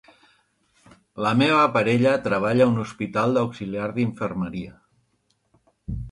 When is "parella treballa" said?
1.75-2.65